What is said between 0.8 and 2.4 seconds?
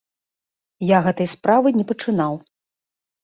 Я гэтай справы не пачынаў.